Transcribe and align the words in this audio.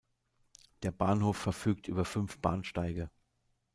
Der 0.81 0.91
Bahnhof 0.91 1.37
verfügt 1.37 1.87
über 1.87 2.05
fünf 2.05 2.39
Bahnsteige. 2.39 3.11